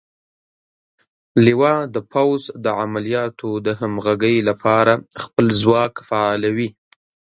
[1.45, 4.93] لوا د پوځ د عملیاتو د همغږۍ لپاره
[5.23, 6.69] خپل ځواک فعالوي.